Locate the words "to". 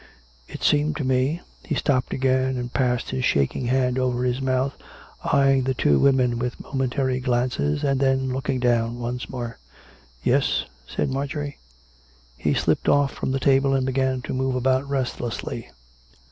0.97-1.03, 14.23-14.33